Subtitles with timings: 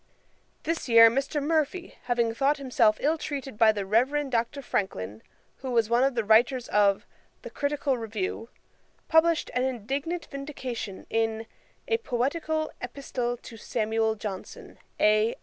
[0.63, 1.39] This year Mr.
[1.43, 4.63] Murphy, having thought himself ill treated by the Reverend Dr.
[4.63, 5.21] Francklin,
[5.57, 7.05] who was one of the writers of
[7.43, 8.49] The Critical Review,
[9.07, 11.45] published an indignant vindication in
[11.87, 15.35] _A Poetical Epistle to Samuel Johnson, A.